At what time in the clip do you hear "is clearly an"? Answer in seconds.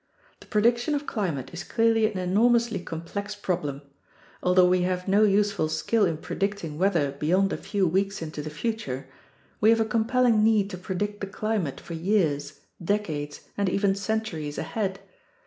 1.53-2.17